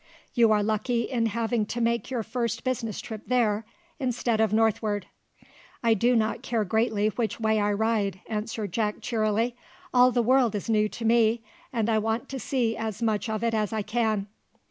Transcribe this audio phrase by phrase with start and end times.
[0.33, 3.65] You are lucky in having to make your first business trip there,
[3.99, 5.05] instead of northward."
[5.83, 9.55] "I do not care greatly which way I ride," answered Jack cheerily;
[9.93, 13.43] "all the world is new to me, and I want to see as much of
[13.43, 14.25] it as I can."